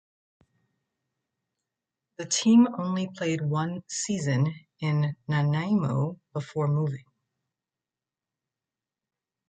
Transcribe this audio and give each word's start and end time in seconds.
The 2.17 2.25
team 2.25 2.67
only 2.79 3.07
played 3.15 3.41
one 3.47 3.83
season 3.87 4.51
in 4.79 5.15
Nanaimo 5.27 6.19
before 6.33 6.67
moving. 6.67 7.05